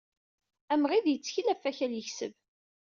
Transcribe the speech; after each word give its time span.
Amɣid 0.73 1.05
yettkel 1.09 1.47
ɣef 1.49 1.61
wakal 1.65 1.93
yekseb. 1.95 2.33